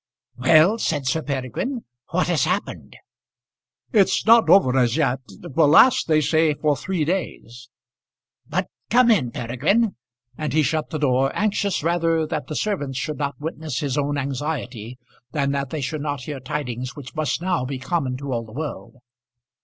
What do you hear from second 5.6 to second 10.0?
last, they say, for three days." "But come in, Peregrine;"